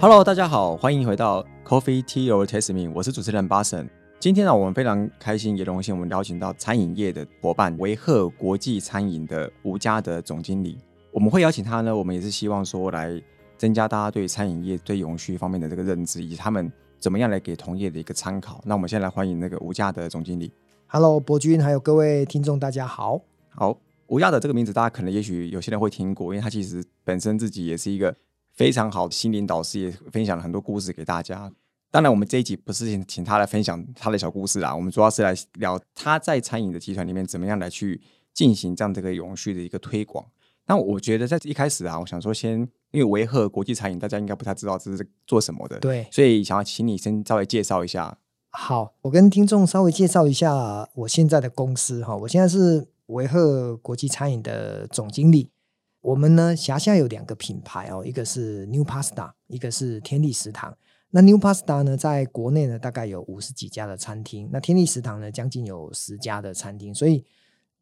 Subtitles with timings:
[0.00, 3.90] Hello，大家好，欢迎回到 Coffee Tea or Taste Me，我是主持人巴神。
[4.20, 10.78] 今天呢，我们非常开心，也荣幸我们邀请到餐饮业的伙伴维赫国际餐饮的吴家德总经理。
[11.10, 13.20] 我们会邀请他呢，我们也是希望说来
[13.56, 16.70] 增加大家对餐饮业对永续方面的这个认知，以及他们
[17.00, 18.62] 怎么样来给同业的一个参考。
[18.64, 20.52] 那我们先来欢迎那个吴家德总经理。
[20.86, 23.20] Hello，博君，还有各位听众，大家好。
[23.48, 23.76] 好，
[24.06, 28.14] 吴家的这个名字，大家可能也许有些人会听过，因为他其实本身自己也是一个
[28.58, 31.48] 非常好的心灵导师，也分享了很多故事给大家。
[31.92, 38.00] 当然，我们这一集不是请请他来分享他的小故事啦，我们主要是来聊他在餐饮的集团里面怎么样来去
[38.34, 40.26] 进行这样这个永续的一个推广。
[40.66, 42.58] 那我觉得在一开始啊，我想说先，
[42.90, 48.18] 因为维赫国际餐饮大家应该不太知道这是做什么的，对，所以想要请你先稍微介绍一下。
[48.50, 55.52] 好，我跟听众稍微介绍一下我现在的公司哈，我现在是维赫国际餐饮的总经理。
[56.00, 60.76] 我们呢辖下有两个品牌哦，一个是 New Pasta，一个是天地食堂。
[61.10, 67.24] 那 New Pasta 呢，在国内呢大概有五十几家的餐厅，那天地食堂呢将近有十家的餐厅，所以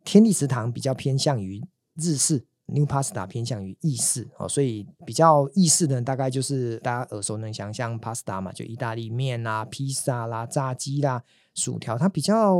[0.04, 1.60] 天地食堂比较偏向于
[1.96, 12.56] 日式，New Pasta 偏向于意式哦，所以比较意式的大概就是大家耳熟能详，像 Pasta 嘛，就意大利面啦、披萨啦、炸鸡啦、薯条，它比较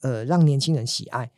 [0.00, 1.30] 呃让年轻人喜爱。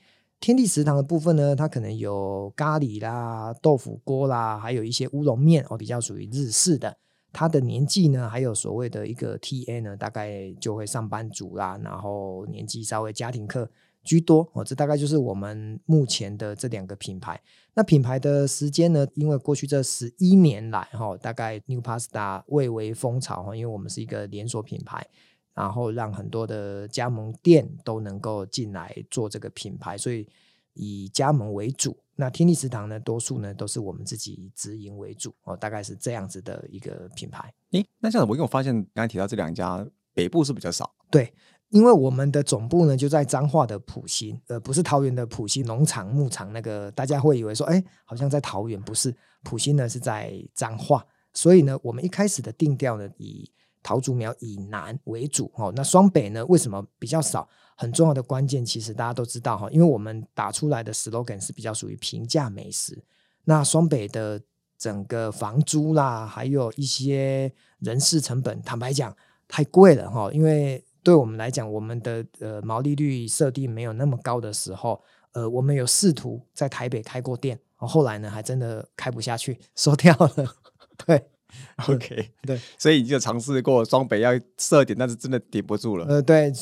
[0.42, 6.96] 天地食堂的部分呢，它可能有咖喱啦、豆腐锅啦，还有一些乌龙面哦，比较属于日式的。
[7.32, 13.70] 它的年纪呢，还有所谓的一个 TA 呢，大概就会上班族啦，然后年纪稍微家庭客
[14.02, 14.64] 居多哦。
[14.64, 17.40] 这大概就是我们目前的这两个品牌。
[17.74, 25.06] 那品牌的时间呢，因为过去这十一年来哈，大概 New Pasta 蔚为风潮哈，因为我们是一个连锁品牌。
[25.54, 30.28] 然后让很多的加盟店都能够进来做这个品牌，所以
[30.74, 31.96] 以加盟为主。
[32.14, 37.52] 那天地食堂呢，多数呢都是我们自己直营为主哦，大概是这样子的一个品牌。
[37.72, 41.32] 诶，那这样子，我因为我发现刚才提到这两家北部是比较少，对，
[41.70, 53.50] 因为我们的总部呢就在彰化的埔心，呃，不是桃园的埔心农场牧场那个，大家会以为说，哎，好像在桃园，不是，埔心呢是在彰化，所以呢，我们一开始的定调呢以
[53.82, 56.44] 桃竹苗以南为主哦，那双北呢？
[56.46, 57.48] 为什么比较少？
[57.74, 63.02] 很重要的关键，其实大家都知道哈，因为我们打出来的 slogan 是比较属于平价美食。
[63.44, 64.40] 那双北的
[64.78, 69.16] 整个房租啦，还有一些人事成本，坦白讲
[69.48, 70.30] 太贵了哈。
[70.32, 80.54] 因为对我们来讲，我们的呃毛利率设定没有那么高的时候，呃，我们有试图在台北开过店，后来呢，还真的开不下去，收掉了。
[81.04, 81.30] 对。
[81.88, 86.06] OK， 对，所以你就尝试过双北要设点，但是真的顶不住了。
[86.06, 86.52] 呃，对，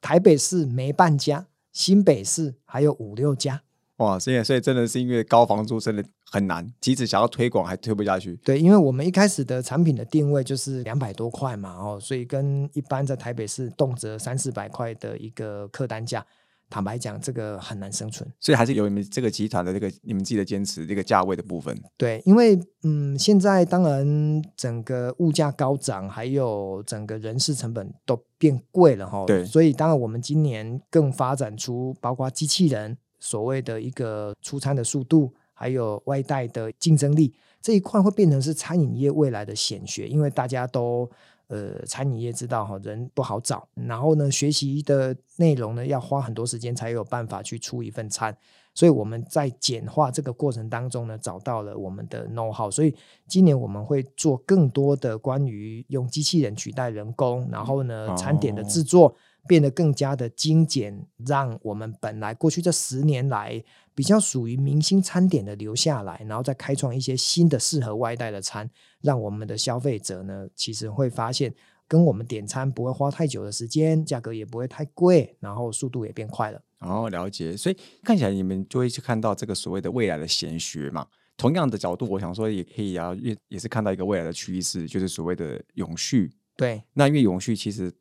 [0.00, 3.62] 台北市没半家，新北市还有五六家。
[3.96, 8.36] 哇，所以所以真的是因为高房租真的很难，即使想要推广还推不下去。
[8.44, 16.24] 对，因为我们一开始的产品的定位就是两百多块嘛，哦，所以跟一般在台北市动辄三四百块的一个客单价。
[16.68, 21.76] 坦白讲，这个很难生存，所以还是有你们这个集团的这个你们自己的坚持，这个价位的部分。
[21.96, 29.24] 对，因为嗯，现在当然整个物价高涨，还有整个人事成本都变贵了哈。
[29.26, 37.32] 对，所以当然我们今年更发展出包括机器人所谓的一个出餐的速度，还有外带的竞争力
[37.62, 41.08] 这一块会变成是餐饮业未来的显学，因为大家都。
[41.48, 48.36] 呃，餐饮业知道哈，人不好找，然后呢，学习的内容呢要花很多时间才有办法去出一份餐，
[48.74, 52.92] 所以我们在简化这个过程当中呢，找到了我们的 know how，所以
[53.28, 59.14] 今年我们会做更多的关于用机器人取代人工，然后呢，餐点的制作
[59.46, 63.62] 变得更加的精简，让我们本来过去这十年来
[63.94, 68.68] 比较属于明星餐点的留下来，然后再开创一些新的适合外带的餐。
[69.00, 71.54] 让我们的消费者呢，其实会发现
[71.86, 76.60] 跟我们点餐不会花太久的时间，价格也不会太贵，然后速度也变快了。
[76.80, 77.56] 哦，了解。
[77.56, 81.06] 所以看起来你们就会去看到这个所谓的未来的显学嘛。
[81.36, 86.32] 同样的角度，我想说也可以啊，也也是看到一个未来的趋势，就是所谓的永续。
[86.56, 87.92] 对，那因为永续其实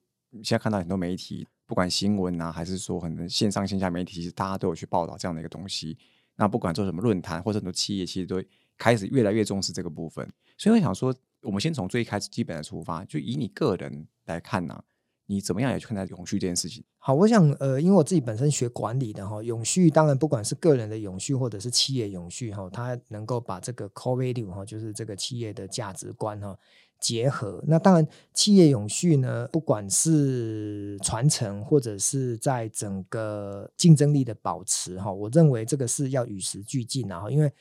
[0.44, 5.98] 现在看到很多媒体，不管新闻啊，还是说很多线上线下媒体，其实大家都有去报道这样的一个东西。
[6.36, 8.44] 那不管做什么论坛或者很多企业，其实都
[8.78, 10.30] 开始越来越重视这个部分。
[10.58, 14.84] 所以我想说，我们先从最开始基本的出发，就以你个人来看呢、
[15.28, 16.84] 你怎么样也去看待永续这件事情？
[16.98, 26.58] 好，我想呃，因为我自己本身学管理的哈，永续当然不管是个人的永续或者是企业永续哈，它能够把这个 core value 哈，就是这个企业的价值观哈
[27.06, 27.64] 结合。
[27.68, 37.52] 那当然，企业永续呢，不管是传承或者是在整个竞争力的保持哈，我认为这个是要与时俱进啊，因为。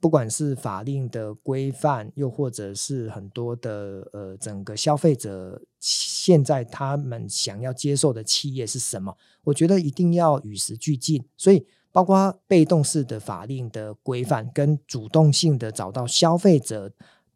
[0.00, 11.24] 不管是法令的规范，又或者是很多的呃整个消费者现在他们想要接受的企业是什么，我觉得一定要与时俱进。
[11.38, 16.92] 所以，包括被动式的法令的规范，跟主动性的找到消费者。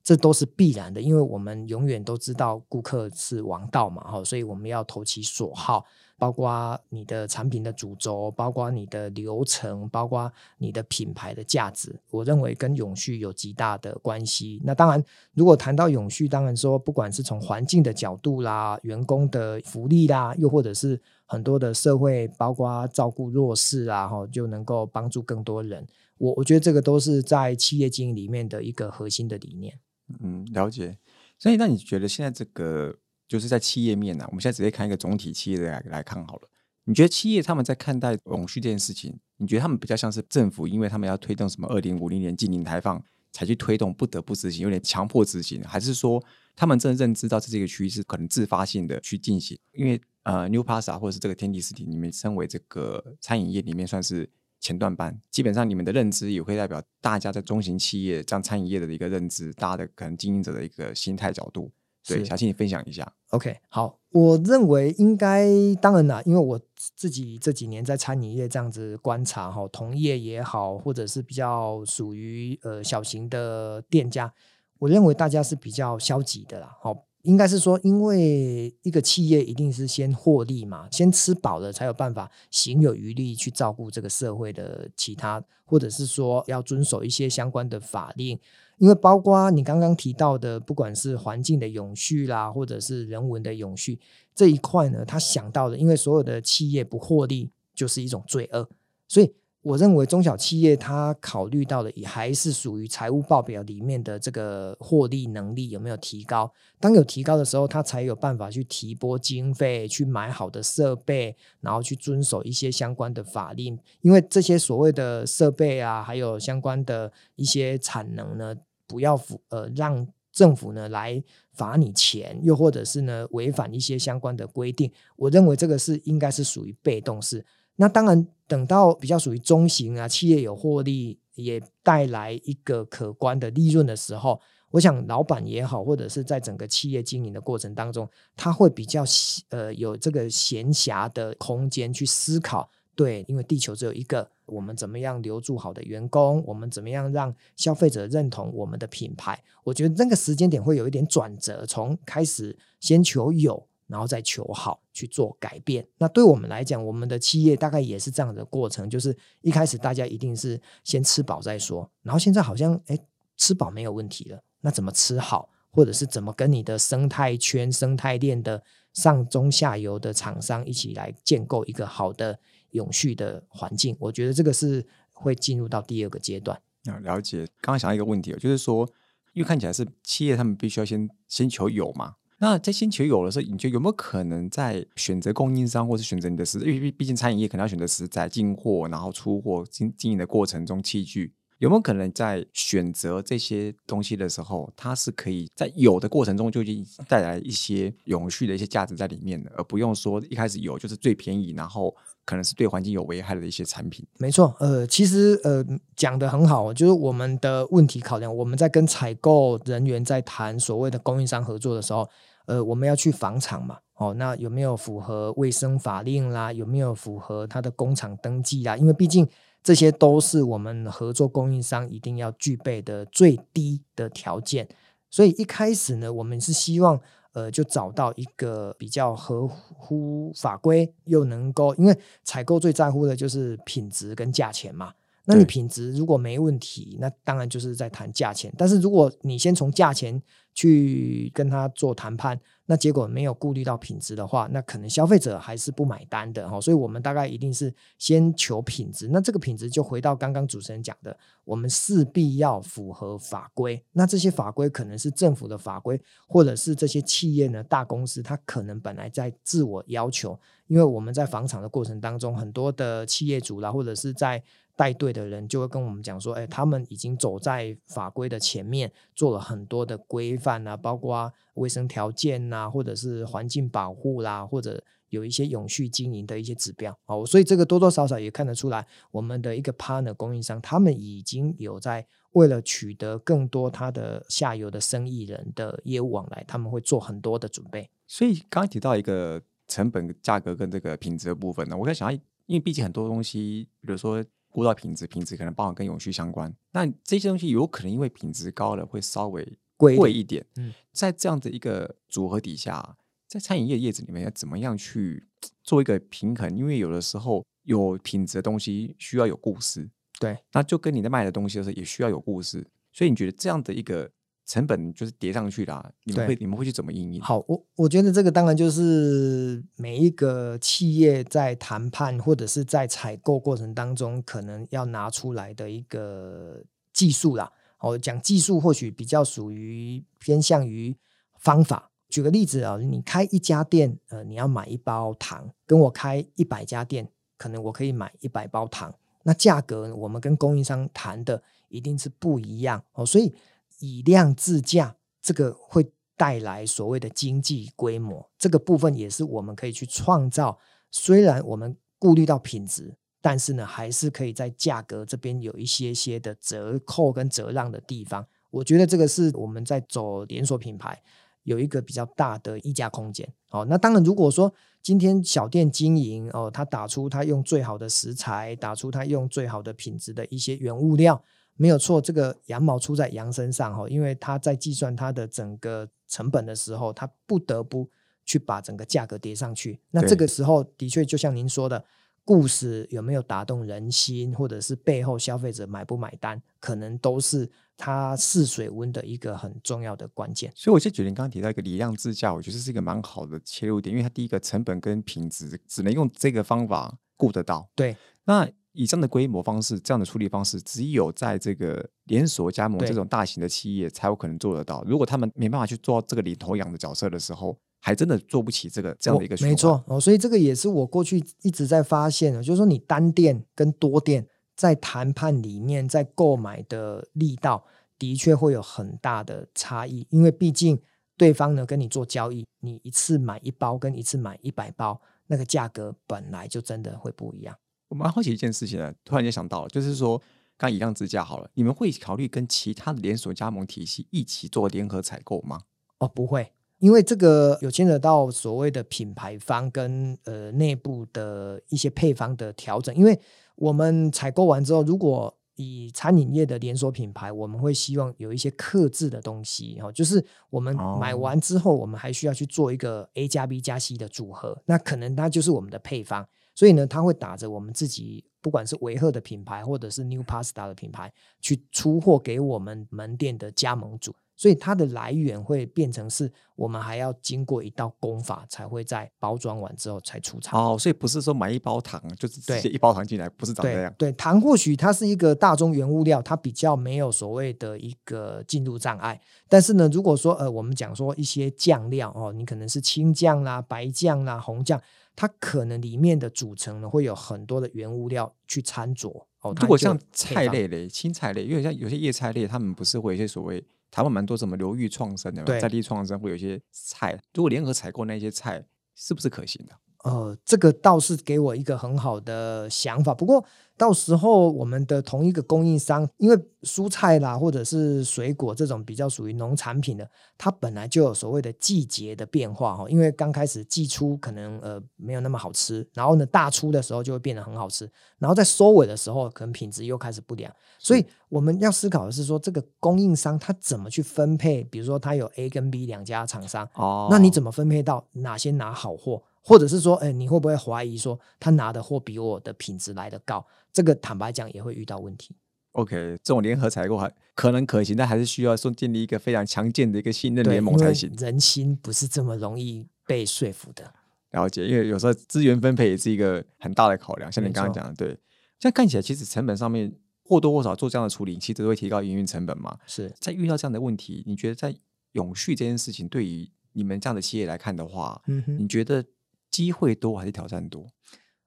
[0.08, 5.84] 这都是必然的，因为我们永远都知道顾客是王道嘛，哈，所以我们要投其所好，
[6.16, 14.62] 包括你的产品的主轴，包括你的流程，包括你的品牌的价值，我认为跟永续有极大的关系。
[14.64, 25.86] 那当然，如果谈到永续，当然说不管是从环境的角度啦，员工的福利啦，又或者是很多的社会，包括照顾弱势啊，哈，就能够帮助更多人。
[26.16, 29.78] 我我觉得这个都是在企业经营里面的一个核心的理念。
[30.20, 30.96] 嗯，了解。
[31.38, 34.24] 所以，那你觉得现在这个就是在企业面呢？
[34.28, 36.48] 我们现在直接看一个总体企业的来来看好了。
[36.84, 46.24] 你觉得企业他们在看待永续这件事情，你觉得他们比较像是政府，因为他们要推动什么二零五零年净零排放，才去推动，不得不执行，有点强迫执行，还是说
[46.56, 49.58] 他们真的认知到这是一个趋势，可能自发性的去进行？
[49.72, 54.28] 因为呃，New Pasta 或者是这个天地实体，你们身为这个餐饮业里面算是。
[54.60, 61.70] 前段班，基本上你们的认知也会代表大家在中型企业、这样餐饮业的一个认知，大家的可能经营者的一个心态角度。
[62.06, 63.10] 对，想请你分享一下。
[63.30, 65.48] OK，好，我认为应该
[65.82, 66.60] 当然啦，因为我
[66.96, 74.32] 自己这几年在餐饮业这样子观察哈，同业也好，或者是比较属于呃小型的店家，
[74.78, 76.76] 我认为大家是比较消极的啦。
[76.80, 77.07] 好。
[77.28, 88.38] 应该是说，因为一个企业一定是先获利嘛，先吃饱了才有办法行有余力去照顾这个社会的其他，或者是说要遵守一些相关的法令。
[88.78, 94.00] 因为包括你刚刚提到的，不管是环境的永续啦，或者是人文的永续
[94.34, 98.66] 这一块呢，他想到的，因为所有的企业不获利就是一种罪恶，
[99.06, 99.34] 所以。
[99.68, 106.50] 我认为中小企业它考虑到的也还是属于财务报表里面的这个获利能力有没有提高？
[106.80, 113.78] 当有提高的时候，它才有办法去提拨经费去买好的设备，然后去遵守一些相关的法令。
[114.00, 118.56] 因为这些所谓的设备啊，还有相关的一些产能呢，
[118.86, 119.20] 不要
[119.50, 121.22] 呃让政府呢来
[121.52, 124.90] 罚你钱，又或者是呢违反一些相关的规定。
[125.16, 127.44] 我认为这个是应该是属于被动式。
[127.80, 134.40] 那当然，等到比较属于中型啊，企业有获利，也带来一个可观的利润的时候，
[134.72, 139.04] 我想老板也好，或者是在整个企业经营的过程当中，他会比较
[139.50, 142.68] 呃有这个闲暇的空间去思考。
[142.96, 146.42] 对，因为地球只有一个，我们怎么样留住好的员工？
[146.44, 149.40] 我们怎么样让消费者认同我们的品牌？
[149.62, 153.68] 我觉得那个时间点会有一点转折，从开始先求有。
[153.88, 155.84] 然后再求好去做改变。
[155.98, 161.90] 那对我们来讲，我们的企业大概也是这样的过程，就是一开始大家一定是先吃饱再说。
[162.02, 162.98] 然后现在好像哎，
[163.36, 168.62] 吃饱没有问题了，那怎么吃好，或者是怎么跟你的生态圈、生态链的
[168.92, 172.38] 上中下游的厂商一起来建构一个好的
[172.72, 173.96] 永续的环境？
[173.98, 176.60] 我觉得这个是会进入到第二个阶段。
[176.84, 177.46] 啊，了解。
[177.60, 178.88] 刚刚想到一个问题，就是说，
[179.32, 182.16] 因为看起来是企业，他们必须要先先求有嘛。
[182.40, 186.60] 那在星球有的时候，你觉得有没有可能在选择供应商，或是选择你的食？
[186.60, 204.06] 因为毕毕竟餐饮业可能要选择食材、进货，然后出货、经经营的过程中，器具有没有可能在选择这些东西的时候，它是可以在有的过程中就已经带来一些永续的一些价值在里面的，而不用说一开始有就是最便宜，然后可能是对环境有危害的一些产品。
[204.18, 205.64] 没错，呃，其实呃
[205.96, 212.08] 讲的很好，就是我们的问题考量，我们在跟采购人员在谈所谓的供应商合作的时候。
[212.46, 216.50] 呃，我们要去房厂嘛，哦，那有没有符合卫生法令啦？
[216.50, 218.74] 有没有符合它的工厂登记啦？
[218.74, 219.28] 因为毕竟
[219.68, 224.66] 这些都是我们合作供应商一定要具备的最低的条件。
[225.10, 226.98] 所以一开始呢，我们是希望
[227.32, 231.94] 呃，就找到一个比较合乎法规，又能够，因为
[232.24, 234.94] 采购最在乎的就是品质跟价钱嘛。
[235.26, 238.50] 那你品质如果没问题，那当然就是在谈价钱。
[238.56, 240.22] 但是如果你先从价钱
[240.54, 246.60] 去跟他做谈判，那结果没有顾虑到品质的话，那可能消费者还是不买单的哈。
[246.60, 249.08] 所以我们大概一定是先求品质。
[249.10, 253.82] 那这个品质就回到刚刚主持人讲的，我们势必要符合法规。
[253.92, 260.38] 那这些法规可能是政府的法规，或者是这些企业呢大公司，它可能本来在自我要求。
[260.66, 264.42] 因为我们在房产的过程当中，很多的企业主啦，或者是在
[264.78, 287.90] 带队的人就会跟我们讲说，哎，他们已经走在法规的前面，做了很多的规范啊，包括卫生条件呐，或者是环境保护啦，或者有一些永续经营的一些指标哦，所以这个多多少少也看得出来，我们的一个 partner 供应商，他们已经有在为了取得更多他的下游的生意人的业务往来，他们会做很多的准备。
[288.06, 292.12] 所以刚刚提到一个成本、价格跟这个品质的部分呢，我在想，
[292.46, 300.44] 因为毕竟很多东西，比如说顾到品质，品质可能包含跟永续相关，那这些东西有可能因为品质高了，会稍微贵贵一点。
[300.56, 305.28] 嗯，在这样的一个组合底下，在餐饮业业子里面要怎么样去
[305.62, 306.56] 做一个平衡？
[306.56, 309.88] 因为有的时候有品质的东西需要有故事，
[310.18, 312.66] 对，那就跟你在卖的东西的时候也需要有故事。
[312.92, 314.10] 所以你觉得这样的一个
[314.48, 317.20] 成本就是叠上去啦，你们会你们会去怎么应应？
[317.20, 326.64] 好，我我觉得这个当然就是每一个企业在谈判或者是在采购过程当中，可能要拿出来的一个
[326.94, 327.52] 技术啦。
[327.80, 330.96] 哦，讲技术或许比较属于偏向于
[331.38, 331.90] 方法。
[332.08, 343.04] 举个例子啊，你开一家店，呃，你要买一包糖，跟我开一百家店，可能我可以买一百包糖，那价格我们跟供应商谈的一定是不一样哦。
[343.04, 343.34] 所以
[343.78, 350.58] 以量制价，这个会带来所谓的经济规模，这个部分也是我们可以去创造。
[350.90, 358.26] 虽然我们顾虑到品质，但是呢，还是可以在价格这边有一些些的折扣跟折让的地方。
[358.50, 361.00] 我觉得这个是我们在走连锁品牌
[361.42, 363.30] 有一个比较大的溢价空间。
[363.50, 371.22] 哦，那当然，如果说今天小店经营哦，他打出他用最好的食材，打出他用最好的品质的一些原物料，
[371.58, 377.90] 没有错，这个羊毛出在羊身上哈，因为他在计算他的整个成本的时候，他不得不
[378.24, 379.80] 去把整个价格叠上去。
[379.90, 381.84] 那对这个时候的确就像您说的，
[382.24, 390.52] 故事有没有打动人心，或者是背后消费者买不买单，可能都是它试水温的一个很重要的关键。
[390.54, 397.68] 所以我就觉得你刚刚提到一个理量自价，我觉得是一个蛮好的切入点，因为它第一个成本跟品质只能用这个方法顾得到。
[397.74, 398.48] 对那
[398.78, 404.84] 以这样的规模方式，这样的处理方式，只有在这个连锁加盟这种大型的企业才有可能做得到。
[404.86, 409.34] 如果他们没办法去做到这个领头羊的角色的时候，还真的做不起这个这样的一个。
[409.34, 417.64] 哦没错哦，所以这个也是我过去一直在发现的，就是说你单店跟多店在谈判里面，在购买的力道
[417.98, 420.80] 的确会有很大的差异，因为毕竟
[421.16, 427.56] 对方呢跟你做交易，你一次买一包跟一次买一百包，那个价格本来就真的会不一样。
[427.88, 430.20] 我蛮好奇一件事情呢，突然间想到了，就是说，
[430.56, 435.62] 刚以量自价好了，你们会考虑跟其他的连锁加盟体系一起做联合采购吗？
[435.98, 442.94] 哦，不会，因为这个有牵扯到所谓的品牌方跟呃内部的一些配方的调整。
[442.94, 443.18] 因为
[443.56, 456.28] 我们采购完之后，如果以餐饮业的连锁品牌，我们会希望有一些克制的东西，哦、就是我们买哦完之后，我们还需要去做一个 A 加 B 加 C 的组合，那可能它就是我们的配方。
[456.58, 464.12] 所以呢，它会打着我们自己不管是维赫的品牌，或者是 New Pasta 的品牌，去出货给我们门店的加盟主。
[464.34, 470.74] 所以它的来源会变成是我们还要经过一道工法，才会在包装完之后才出厂。
[470.74, 473.94] 哦，所以不是说买一包糖就是直对接一包糖进来，不是长这样。
[473.96, 479.20] 对对，糖或许它是一个大宗原物料，它比较没有所谓的一个进入障碍。
[479.48, 484.80] 但是呢，如果说呃，我们讲说一些酱料哦，你可能是青酱啦、白酱啦、红酱，
[485.20, 489.52] 它可能里面的组成呢会有很多的原物料去掺着哦。
[489.60, 493.60] 如果像菜类类、青菜类，因为像有些叶菜类，他们不是会有一些所谓
[493.90, 499.76] 台湾蛮多什么流域创生的在地创生会有一些菜，如果联合采购那些菜，是不是可行的？
[500.04, 503.12] 呃，这个倒是给我一个很好的想法。
[503.12, 503.44] 不过
[503.76, 512.88] 到时候我们的同一个供应商，因为蔬菜啦或者是水果这种比较属于农产品的，它本来就有所谓的季节的变化哈。
[512.88, 517.88] 因为刚开始季初可能呃没有那么好吃，然后呢大出的时候就会变得很好吃，
[518.18, 520.52] 然后在收尾的时候可能品质又开始不良。
[520.78, 524.62] 所以我们要思考的是说，这个供应商他怎么去分配？
[524.64, 533.44] 比如说他有 A 跟 B 两家厂商，哦那你怎么分配到哪些拿好货，或者是说，哎，你会不会怀疑说他拿的货比我的品质来的高？
[533.72, 535.36] 这个坦白讲也会遇到问题。
[535.72, 535.94] OK？
[536.22, 541.12] 这种联合采购还可能可行，但还是需要说建立一个非常强健的一个信任，联盟才行。
[541.16, 543.92] 人心不是这么容易被说服的。
[544.32, 548.18] 了解，因为有时候资源分配也是一个很大的考量，像你刚刚讲的，对，
[548.58, 549.90] 这样看起来其实成本上面
[550.24, 552.76] 或多或少做这样的处理，其实都会提高营运成本嘛。
[552.86, 554.74] 是，在遇到这样的问题，你觉得在
[555.12, 559.04] 永续这件事情，对于你们这样的企业来看的话，嗯，你觉得
[559.50, 560.86] 机会多还是挑战多？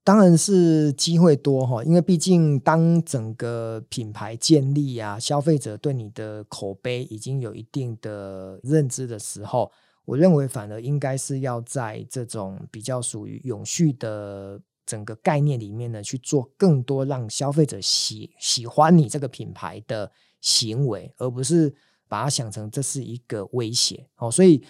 [0.04, 9.72] 当然是机会多哈，因为毕竟当整个品牌建立啊，消费者对你的口碑已经有一定的认知的时候，
[10.06, 21.72] 我认为反而应该是要在这种比较属于永续的整个概念里面呢，去做更多让消费者喜喜欢你这个品牌的行为，而不是
[22.08, 24.08] 把它想成这是一个威胁。
[24.18, 24.64] 哦，所以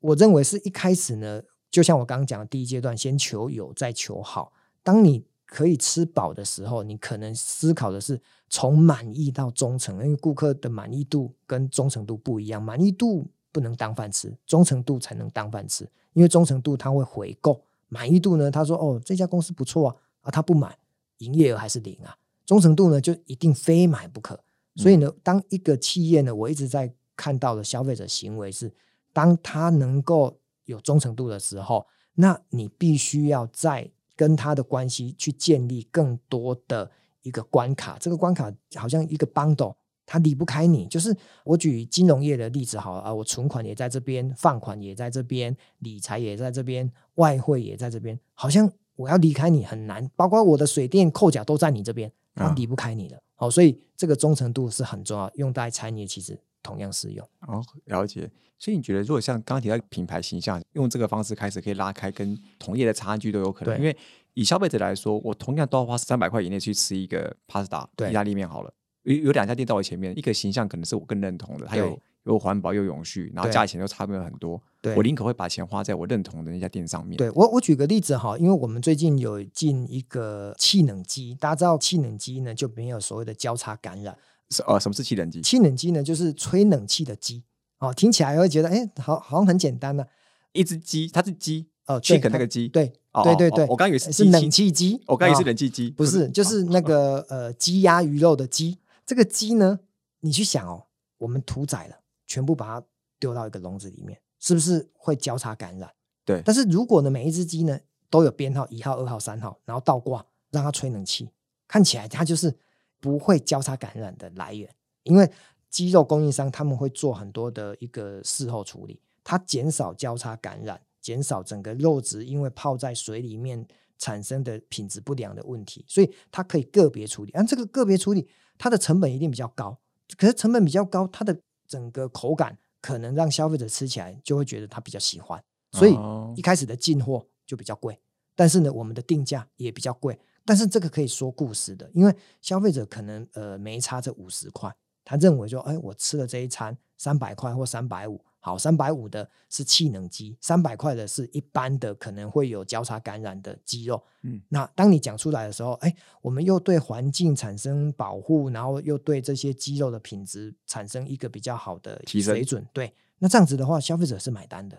[0.00, 1.42] 我认为是一开始呢，
[1.74, 4.52] 就像我刚刚讲的第一阶段，先求有再求好。
[4.84, 13.28] 当你可以吃饱的时候，你可能思考的是从满意到忠诚，因为顾客的满意度跟忠诚度不一样，满意度。
[13.50, 15.88] 不能当饭吃，忠诚度才能当饭吃。
[16.12, 18.50] 因为忠诚度他会回购，满意度呢？
[18.50, 20.76] 他说：“哦，这家公司不错啊。”啊，他不买，
[21.18, 22.16] 营业额还是零啊。
[22.44, 24.36] 忠诚度呢，就一定非买不可。
[24.74, 28.74] 所以呢，当一个企业呢，我一直在看到的消费者行为是，
[29.12, 36.90] 当他能够有忠诚度的时候，那你必须要在跟他的关系去建立更多的
[37.22, 37.96] 一个关卡。
[37.98, 39.74] 这个关卡好像一个 bundle。
[40.06, 41.16] 他离不开你，就是
[41.46, 53.18] 我举金融业的例子好啊，我存款也在这边，放款也在这边，理财也在这边，外汇也在这边，好像我要离开你很难，包括我的水电扣缴都在你这边，他离不开你了。
[53.34, 57.24] 好，所以这个忠诚度是很重要，用在餐饮其实同样适用。
[57.46, 58.28] 哦，了解。
[58.58, 63.94] 所以你觉得，如果像刚刚提到品牌形象，用这个方式开始可以拉开跟同业的差距都有可能，因为
[64.32, 68.72] 以消费者来说，我同样都要花三百块以内去吃一个 pasta 意大利面好了。
[69.02, 74.58] 有有两家店在我前面，一个形象可能是我更认同的，还有又环保又永续，然后价钱又差不了很多。
[74.96, 77.18] 我宁可会把钱花在我认同的那家店上面。
[77.18, 84.16] 对我，我举个例子哈，因为我们最近有进一个气冷机，大家知道气冷机呢就没有所谓的交叉感染。
[84.50, 85.40] 是呃，什么是气冷机？
[85.42, 87.44] 气冷机呢就是吹冷气的机。
[87.78, 90.04] 哦，听起来会觉得哎，好好像很简单呢。
[90.52, 92.68] 一只鸡，它是鸡哦，气肯那个鸡。
[92.68, 92.92] 对
[93.24, 98.78] 对对对，我刚以为是冷气机，我刚以为是冷气机，不是，就是那个呃鸡鸭鱼肉的鸡。
[99.04, 99.80] 这个鸡呢，
[100.20, 100.86] 你去想哦，
[101.18, 101.96] 我们屠宰了，
[102.26, 102.86] 全部把它
[103.18, 105.90] 丢到一个笼子里面，是不是会交叉感染？
[106.24, 106.40] 对。
[106.44, 111.28] 但是如果呢，每一只鸡呢都有编号一号、二号、三号，然后倒挂让它吹冷气，
[111.66, 112.56] 看起来它就是
[113.04, 114.66] 不会交叉感染的来源。
[115.02, 115.30] 因为
[115.68, 123.66] 鸡肉供应商他们会做很多的一个事后处理，它减少交叉感染，减少整个肉质因为泡在水里面
[123.98, 127.32] 产生的品质不良的问题，所以它可以个别处理。
[127.32, 128.26] 按这个个别处理。
[128.56, 129.76] 它的成本一定比较高，
[130.16, 131.36] 可是成本比较高，它的
[131.66, 135.98] 整个口感可能让消费者吃起来就会觉得它比较喜欢，所以
[136.36, 137.98] 一开始的进货就比较贵。
[138.36, 140.16] 但是呢，我们的定价也比较贵。
[140.44, 148.24] 但是这个可以说故事的，因为消费者可能呃没差这五十块，他认为说，哎，我吃了这一餐三百块或三百五。
[148.40, 154.04] 好，三百五的是气能鸡，三百块的是一般的，可能会有交叉感染的鸡肉。
[154.20, 162.62] 嗯，那当你讲出来的时候，哎，我们又对环境产生保护，然后又对这些鸡肉的品质产生一个比较好的水准。
[162.74, 164.78] 对，那这样子的话，消费者是买单的。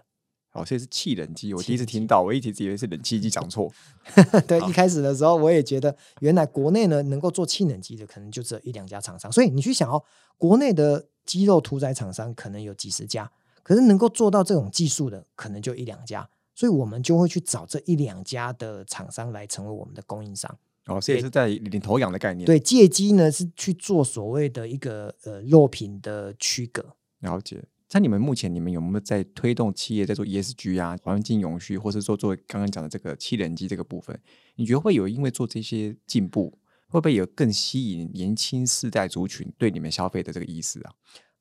[0.55, 3.71] 哦，所以是气冷机，我第一次听到，我一直以为是冷气机，讲错。
[4.47, 9.31] 对，一开始的时候我也觉得，原来国内呢能够做气冷机的，可能就只有一两家厂商。
[9.31, 10.01] 所以你去想哦，
[10.37, 13.29] 国内的鸡肉屠宰厂商可能有几十家。
[13.61, 20.55] 可是能够做到这种技术的，可能就一两家，所以我们就会去找这一两家的厂商来成为我们的供应商。
[20.85, 22.45] 哦，这也是在领头羊的概念。
[22.45, 26.85] 对，借机呢是去做所谓的一个呃肉品的区隔。
[27.21, 27.63] 了解。
[27.87, 34.19] 在你们目前，你们有没有在推动企业在做 ESG 啊、环境永续，或是说做刚刚讲的这个气人机这个部分？
[34.55, 36.57] 你觉得会有因为做这些进步，
[36.89, 40.91] 会不会有更吸引年轻世代族群对你们消费的这个意思啊？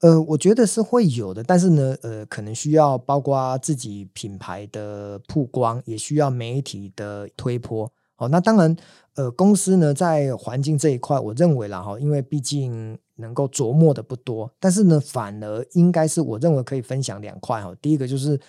[0.01, 7.91] 呃，我觉得是会有的，但是呢，呃，可能需要包括自己品牌的曝光，也需要媒体的推波。
[8.17, 8.77] 哦，那当然，
[9.15, 17.75] 呃，公司呢在环境这一块，我认为啦哈，因为毕竟能够琢磨的不多，但是呢，反而应该是我认为可以分享两块哈。
[17.81, 18.41] 第一个就是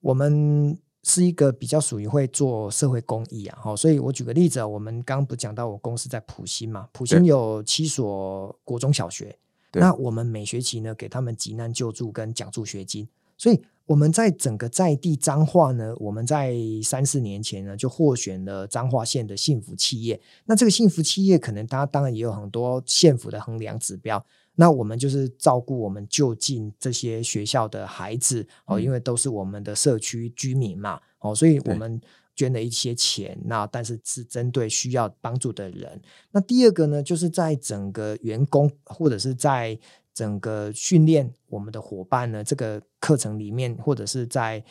[0.00, 9.36] 我们是一个比较属于会做社会公益啊，哈，所以我举个例子啊，我们刚刚不讲到我公司在普新嘛，普新有七所国中小学。
[9.74, 13.08] 那我们每学期呢，给他们急难救助跟奖助学金，
[13.42, 20.20] 所以我们在整个在地彰化呢，我们在三四年前呢就获选了彰化县的幸福企业。
[20.44, 24.24] 那这个幸福企业可能大家当然也有很多县府的衡量指标。
[24.54, 32.00] 那我们就是照顾我们就近这些学校的孩子哦，因为都是我们的社区居民嘛哦，所以我们。
[32.34, 36.00] 捐了一些钱，那但是是针对需要帮助的人。
[36.30, 39.78] 那第二个呢，就是在整个员工或者是在
[40.14, 44.62] 整个训练我们的伙伴呢，这个课程里面，或者是在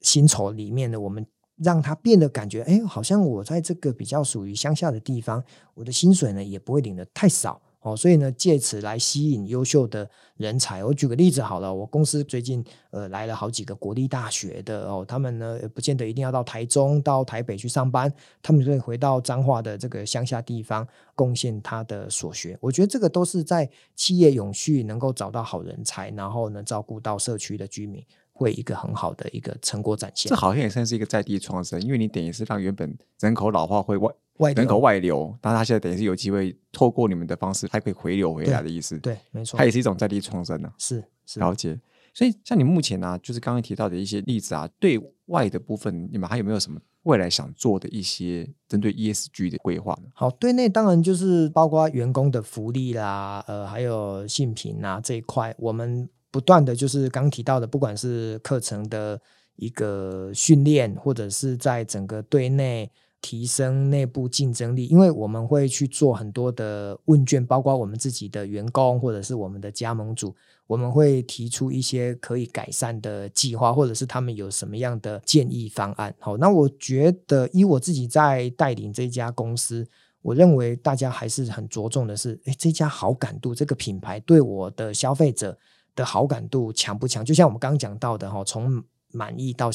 [0.00, 5.42] 薪酬里面呢，我们让他变得感觉，哎，好像我在这个比较属于乡下的地方，
[5.74, 7.60] 我的薪水呢也不会领的太少。
[7.84, 10.82] 哦，所以呢，借此来吸引优秀的人才。
[10.82, 18.10] 我举个例子好了，我公司最近呃来了好几个国立大学的哦，他们呢不见得一定要到台中、到台北去上班，
[18.42, 22.56] 他们可以回到彰化的这个乡下地方贡献他的所学。
[22.58, 30.30] 我觉得这个都是在企业永续能够找到好人才，然后呢照顾到社区的居民，会一个很好的一个成果展现。
[30.30, 41.38] 这好像也算是一个在地创生，因为你等于是让原本人口老化会外外人口外流，但他现在等于是有机会透过你们的方式，还可以回流回来的意思。，对，没错它，也是一种在地创生呢、是是。
[41.40, 41.78] 了解。
[42.12, 50.08] 所以像你目前呢、就是刚刚提到的一些例子啊，对外的部分，你们还有没有什么未来想做的一些针对 ESG 的规划呢？
[50.14, 59.20] 好，对内当然就是包括员工的福利啦，呃，还有性平啊这一块，我们不断的就是刚提到的，不管是课程的
[59.56, 62.88] 一个训练，或者是在整个对内
[63.24, 76.14] 提升内部竞争力，因为我们会去做很多的问卷，包括我们自己的员工或者是我们的加盟主，我们会提出一些可以改善的计划，或者是他们有什么样的建议方案。
[76.18, 79.88] 好，那我觉得以我自己在带领这家公司，
[80.20, 85.56] 我认为大家还是很着重的是，诶，这家好感度，这个品牌对我的消费者
[85.96, 87.24] 的好感度强不强？
[87.24, 89.70] 就像我们刚刚讲到的哈，从满意到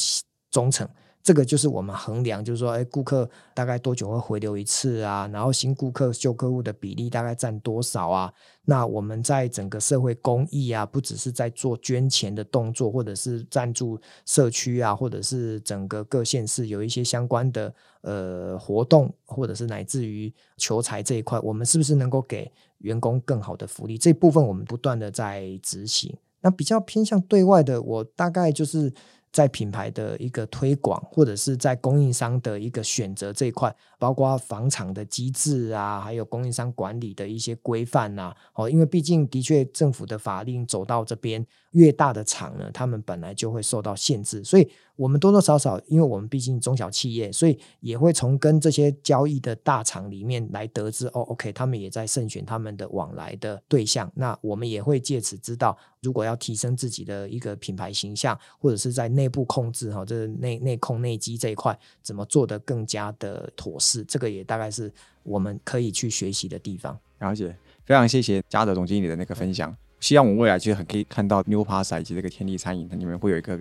[0.51, 0.87] 忠诚。
[1.21, 5.29] 这个就是我们衡量，就是说，哎，顾客大概多久会回流一次啊？
[5.31, 8.33] 然后新顾客、旧客户的比例大概占多少啊？
[8.65, 23.97] 那我们在整个社会公益啊，不只是在做捐钱的动作，或者是赞助社区啊，或者是整个各县市有一些相关的呃活动，或者是乃至于求财这一块，我们是不是能够给员工更好的福利？
[23.97, 26.15] 这部分我们不断的在执行。
[26.41, 28.93] 那比较偏向对外的，我大概就是
[29.31, 38.33] 在品牌的一个推广，或者是在供应商的一个选择这一块，包括房厂的机制啊，还有供应商管理的一些规范呐。
[38.55, 54.09] 哦，因为毕竟的确政府的法令走到这边，越大的厂呢，他们本来就会受到限制，所以我们多多少少，因为我们毕竟中小企业，所以也会从跟这些交易的大厂里面来得知，哦，OK，他们也在慎选他们的往来的对象。
[54.15, 64.91] 那我们也会借此知道，如果要提升自己的一个品牌形象，或者是在内部控制哈，这个内内控内机这一块怎么做得更加的妥适，这个也大概是
[65.23, 66.97] 我们可以去学习的地方。
[67.19, 69.75] 了解，非常谢谢嘉德总经理的那个分享。
[69.99, 73.59] 希望我们未来其实很可以看到 New Pasta 以及这个天地餐饮，它里面会有一个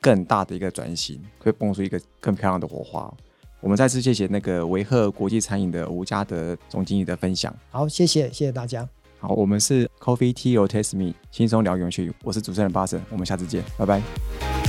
[0.00, 3.12] 更大的一个转型，会蹦出一个更漂亮的火花。
[3.60, 7.54] 我们再次谢谢那个维赫国际餐饮的吴嘉德总经理的分享。
[7.70, 8.86] 好，谢谢，谢谢大家。
[9.18, 14.67] 好，我们是 Coffee Tea or Taste Me，轻松聊永续，我是主持人巴神，我们下次见，拜拜。